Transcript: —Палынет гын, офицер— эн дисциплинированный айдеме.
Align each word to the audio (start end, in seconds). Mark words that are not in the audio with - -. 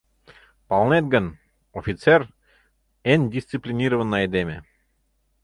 —Палынет 0.67 1.05
гын, 1.13 1.25
офицер— 1.79 2.21
эн 3.11 3.21
дисциплинированный 3.35 4.19
айдеме. 4.21 4.57